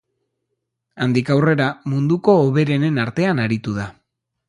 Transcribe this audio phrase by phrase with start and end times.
[1.05, 3.91] Handik aurrera munduko hoberenen artean aritu da.